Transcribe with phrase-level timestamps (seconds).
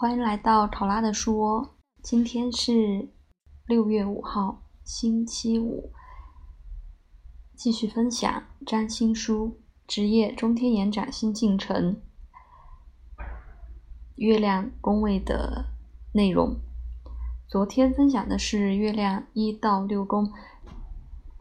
[0.00, 1.76] 欢迎来到考拉的书窝。
[2.02, 3.10] 今天是
[3.66, 5.92] 六月五号，星期五。
[7.54, 12.00] 继续分享占星书职业中天延展新进程
[14.14, 15.66] 月亮宫位的
[16.14, 16.58] 内容。
[17.46, 20.32] 昨天分享的是月亮一到六宫，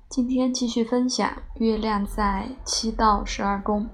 [0.09, 3.87] 今天继续分享月亮在七到十二宫。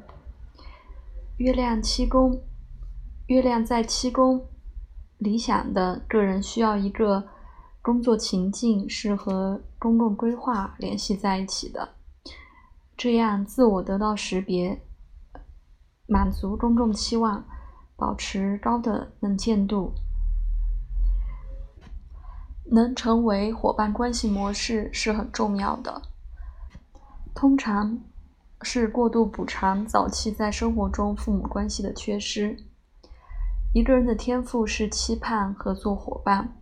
[1.38, 2.42] 月亮七宫，
[3.28, 4.44] 月亮在七宫。
[5.18, 7.28] 理想的个人需要一个
[7.82, 11.90] 工作情境是和公共规划联系在一起的，
[12.98, 14.82] 这样自我得到识别，
[16.08, 17.46] 满足公众期望，
[17.96, 19.94] 保持高的能见度，
[22.72, 26.02] 能成为伙伴关系模式是很重要的。
[27.34, 28.00] 通常
[28.62, 32.58] 是过度补偿早期在生活中父母关系的缺失。
[33.76, 36.56] 一个人的天赋是期盼合作伙伴，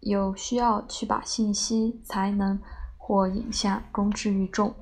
[0.00, 2.58] 有需要去把信息、才能
[2.96, 4.74] 或影像公之于众。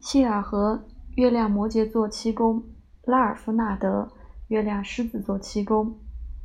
[0.00, 0.82] 谢尔和
[1.14, 2.60] 月亮摩羯座七宫，
[3.04, 4.10] 拉尔夫纳德
[4.48, 5.96] 月亮狮子座七宫，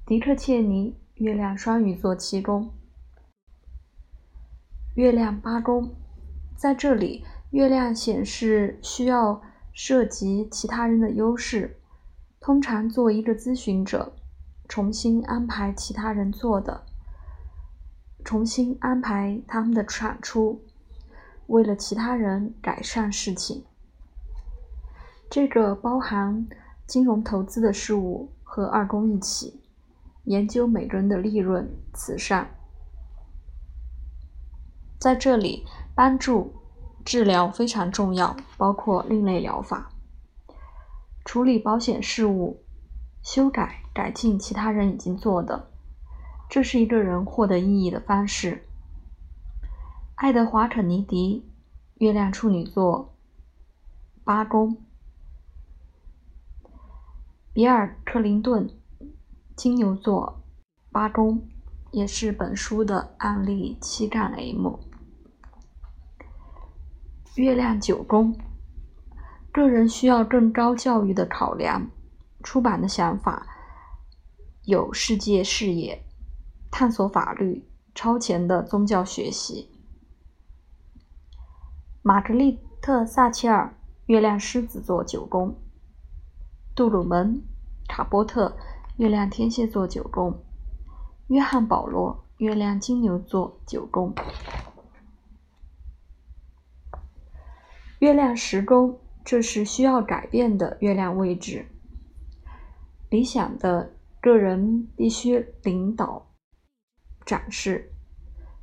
[0.06, 2.72] 迪克切尼月亮双鱼座七宫，
[4.94, 5.90] 月亮八宫，
[6.56, 9.42] 在这里，月亮显示需要
[9.74, 11.81] 涉及其他人的优势。
[12.42, 14.14] 通常作为一个咨询者，
[14.68, 16.84] 重新安排其他人做的，
[18.26, 20.64] 重新安排他们的产出，
[21.46, 23.64] 为了其他人改善事情。
[25.30, 26.48] 这个包含
[26.88, 29.62] 金融投资的事物和二宫一起
[30.24, 32.50] 研究每个人的利润、慈善。
[34.98, 36.56] 在这里，帮助
[37.06, 39.92] 治疗非常重要，包括另类疗法。
[41.24, 42.64] 处理保险事务，
[43.24, 45.70] 修改、改进其他人已经做的，
[46.50, 48.66] 这是一个人获得意义的方式。
[50.16, 51.46] 爱德华·肯尼迪，
[51.96, 53.14] 月亮处女座，
[54.24, 54.76] 八宫；
[57.54, 58.70] 比尔·克林顿，
[59.56, 60.42] 金牛座，
[60.92, 61.48] 八宫，
[61.92, 64.80] 也是本书的案例七杠 M。
[67.36, 68.36] 月亮九宫。
[69.52, 71.90] 个人需要更高教育的考量，
[72.42, 73.46] 出版的想法
[74.64, 76.06] 有世界视野、
[76.72, 79.70] 探索法律、超前的宗教学习。
[82.02, 83.76] 玛格丽特·撒切尔，
[84.06, 85.54] 月亮狮子座九宫；
[86.74, 87.44] 杜鲁门·
[87.94, 88.56] 卡波特，
[88.96, 90.34] 月亮天蝎座九宫；
[91.28, 94.14] 约翰·保罗，月亮金牛座九宫；
[98.00, 98.98] 月亮十宫。
[99.24, 101.66] 这是需要改变的月亮位置。
[103.10, 106.32] 理想的个人必须领导、
[107.26, 107.92] 展示，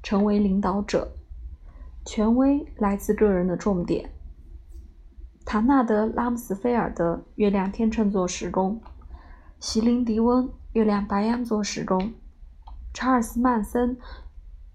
[0.03, 1.15] 成为领导者。
[2.05, 4.11] 权威来自个人的重点。
[5.45, 8.81] 唐纳德·拉姆斯菲尔德，月亮天秤座时宫；
[9.61, 12.13] 席琳·迪翁，月亮白羊座时宫；
[12.95, 13.99] 查尔斯·曼森，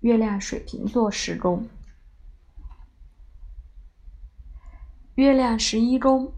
[0.01, 1.67] 月亮水瓶座时宫。
[5.15, 6.33] 月亮十一宫，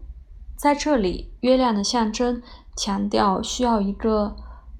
[0.54, 2.42] 在这里，月亮的象征
[2.76, 4.36] 强调需要一个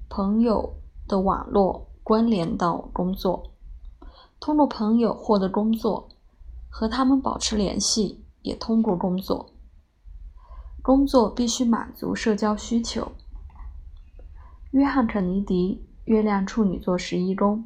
[0.07, 0.75] 朋友
[1.07, 3.53] 的网络关联到工作，
[4.39, 6.09] 通过朋友获得工作，
[6.69, 9.49] 和他们保持联系，也通过工作。
[10.83, 13.13] 工作必须满足社交需求。
[14.69, 17.63] 约翰·肯尼迪，月亮处女座十一宫；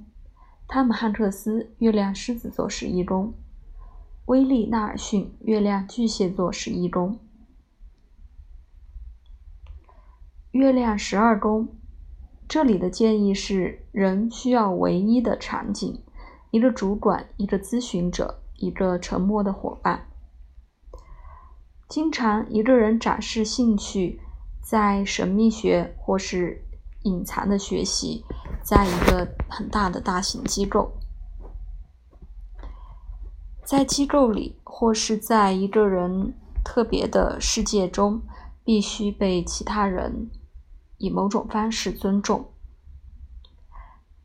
[0.65, 3.33] 汤姆·汉克斯，月亮狮子座十一宫。
[4.25, 7.19] 威利·纳尔逊，月亮巨蟹座十一宫，
[10.51, 11.67] 月亮十二宫。
[12.47, 16.03] 这里的建议是：人需要唯一的场景，
[16.51, 20.07] 一个主管，一个咨询者，一个沉默的伙伴。
[21.89, 24.21] 经常一个人展示兴趣，
[24.61, 26.63] 在神秘学或是
[27.03, 28.23] 隐藏的学习，
[28.63, 31.00] 在一个很大的大型机构。
[33.71, 38.21] 在机构里，或是在一个人特别的世界中，
[38.65, 40.29] 必须被其他人
[40.97, 42.51] 以某种方式尊重。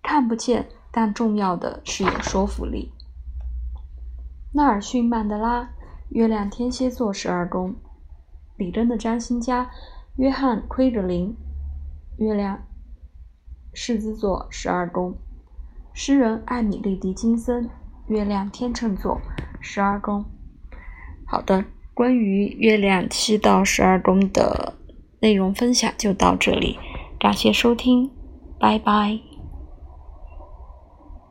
[0.02, 2.92] 看不见，但重要的是有说服力。
[4.52, 5.70] 纳尔逊·曼德拉，
[6.08, 7.74] 月亮天蝎座十二宫；
[8.56, 9.70] 里根的占星家
[10.16, 11.36] 约翰·奎格林，
[12.16, 12.64] 月亮
[13.72, 15.12] 狮子座十二宫；
[15.92, 17.70] 诗人艾米丽·狄金森。
[18.08, 19.20] 月亮天秤座，
[19.60, 20.24] 十二宫。
[21.26, 24.74] 好的，关于月亮七到十二宫的
[25.20, 26.78] 内容分享就到这里，
[27.18, 28.10] 感谢收听。
[28.58, 29.35] 拜拜。